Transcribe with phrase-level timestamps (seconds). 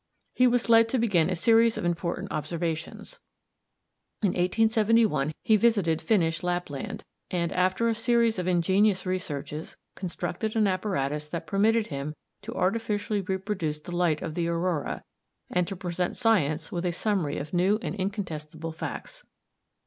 [0.33, 3.19] He was led to begin a series of important observations.
[4.23, 10.65] In 1871 he visited Finnish Lapland, and, after a series of ingenious researches, constructed an
[10.65, 15.03] apparatus that permitted him to artificially reproduce the light of the aurora,
[15.51, 19.23] and to present science with a summary of new and incontestable facts.